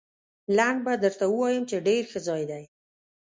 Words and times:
لنډ 0.57 0.79
به 0.85 0.93
درته 1.03 1.25
ووایم، 1.29 1.63
چې 1.69 1.77
ډېر 1.87 2.03
ښه 2.11 2.19
ځای 2.27 2.43
دی. 2.51 2.63